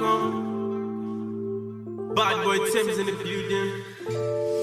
[0.00, 0.54] welcome.
[2.14, 4.55] Bad boy Tim's in the building.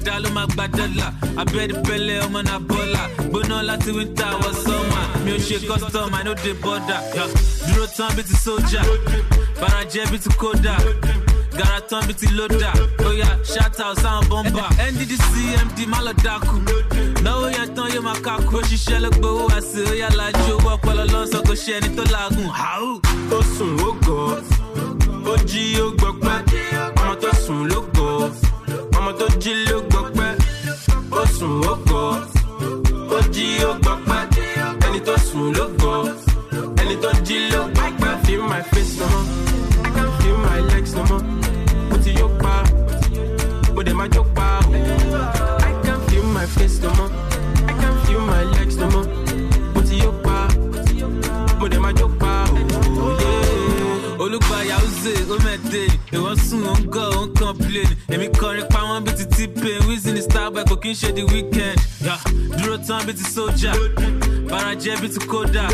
[0.00, 1.06] Dáadáa ló máa gba dọ́là
[1.40, 6.22] abẹ́rẹ́ pẹ́lẹ́ ọmọ náà bọ́là gbóná láti wíńtà wọ sọ́mà mi ò ṣe custom i
[6.24, 7.00] no dey border.
[7.66, 8.82] Dúró tán bíi ti sójà
[9.60, 10.74] barajẹ́ bíi ti kódà
[11.58, 12.72] gara tán bíi ti lódà
[13.44, 15.32] shout out sáwọn bọ́mbà nddc
[15.66, 16.56] md má lọ dákú
[17.24, 20.52] náwó yẹn tán yóò máa kákú ó ṣiṣẹ́ ló gbowó wá sí ó yà lájú
[20.56, 22.48] owó ọpọlọ lọ́sọ̀ kò ṣe ẹni tó làágùn
[23.36, 24.40] ó sùn ó gọ̀
[25.32, 26.36] ó jí ó gbọpẹ́
[27.00, 28.49] ọmọ tó sùn ló gọ̀
[29.10, 30.36] ọmọ tó jí ló gbọpẹ́
[31.10, 32.14] ó sùn ó gọ̀
[33.16, 34.28] ó jí ó gbọpẹ́
[34.86, 36.06] ẹni tó sùn ló gọ̀
[36.82, 38.10] ẹni tó jí ló gbọpẹ́.
[38.26, 39.26] Feel my face no more
[39.84, 41.24] I can feel my legs no more.
[41.90, 42.54] Mo ti yó pa
[43.74, 44.48] mo dẹ̀ máa jó pa.
[45.68, 47.10] I can feel my face no more
[47.70, 49.08] I can feel my legs no more.
[49.74, 50.36] Mo ti yó pa
[51.60, 52.32] mo dẹ̀ máa jó pa.
[54.22, 55.82] Olùgbàyà ọ̀zẹ̀ ọmọdé
[56.16, 57.88] ìwọ̀n sùn ó ń gọ̀ ó ń complain.
[58.12, 58.89] Èmi kọrin pa wọ́n.
[60.90, 61.78] Kí n ṣe the weekend.
[62.02, 62.18] Yeah.
[62.58, 63.72] dúró tán bíi ti sójà.
[64.50, 65.64] Barajẹ́ bíi ti kódà.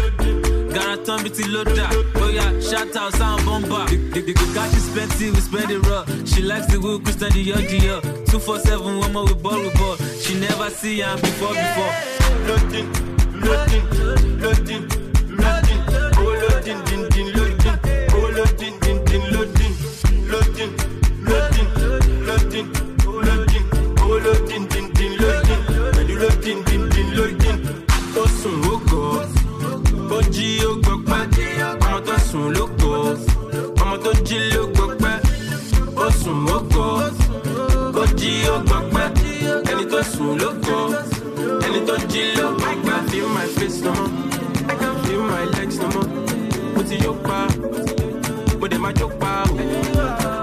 [0.74, 1.88] Gara tán bíi ti lódà.
[2.20, 6.04] Oya shout out sáwọn bọ́mbà the the cash is plenty we spend it raw.
[6.26, 9.96] She likes the way christian dior dior two four seven ọmọ we ball we ball.
[10.20, 11.92] She never see am before before.
[12.48, 12.88] loading,
[13.44, 13.86] loading,
[14.42, 14.84] loading,
[15.40, 15.82] loading,
[16.20, 17.26] oh loading, din din
[38.54, 39.06] ó gbọpẹ́,
[39.70, 40.82] ẹni tó sùn ló gọ̀
[41.66, 44.10] ẹni tó jí ló I can feel my face no more
[44.68, 46.08] I can feel my legs no more.
[46.74, 47.38] Mo ti yó pa
[48.60, 49.56] mo dẹ̀ máa jó pa o.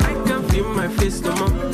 [0.10, 1.73] I can feel my face no more.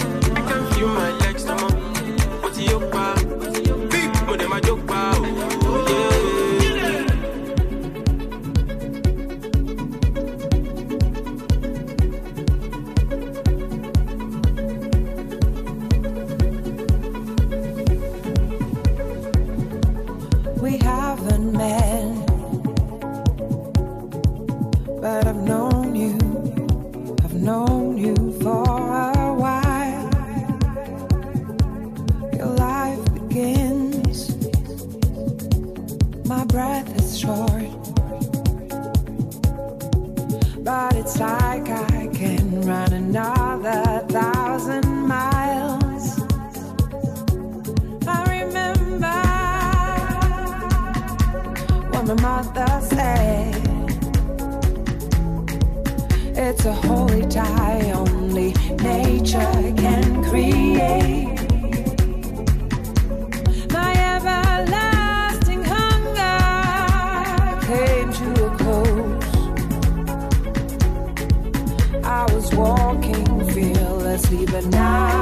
[74.51, 75.18] But now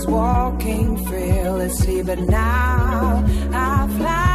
[0.00, 4.29] was walking fearlessly, but now I fly.